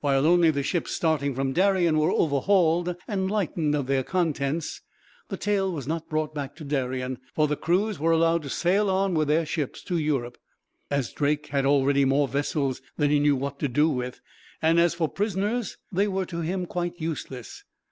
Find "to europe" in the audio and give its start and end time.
9.84-10.36